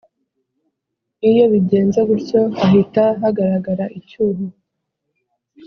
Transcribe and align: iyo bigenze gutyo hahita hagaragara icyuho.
iyo 1.29 1.43
bigenze 1.51 1.99
gutyo 2.09 2.41
hahita 2.57 3.03
hagaragara 3.21 3.85
icyuho. 3.99 4.43